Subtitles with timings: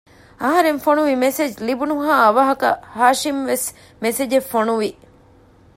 [0.41, 3.67] އަހަރެން ފޮނުވި މެސެޖް ލިބުނުހާ އަވަހަކަށް ހާޝިމްވެސް
[4.03, 4.89] މެސެޖެއް ފޮނުވި